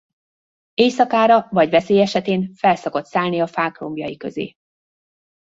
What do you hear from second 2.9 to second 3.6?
szállni a